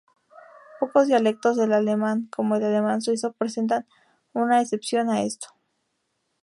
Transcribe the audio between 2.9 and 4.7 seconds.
suizo, presentan una